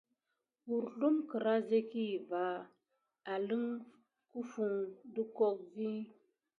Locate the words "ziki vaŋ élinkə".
1.67-3.77